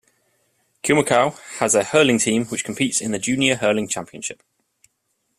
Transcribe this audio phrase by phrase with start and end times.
[0.81, 4.41] Kilmacow has a hurling team which competes in the Junior Hurling Championship.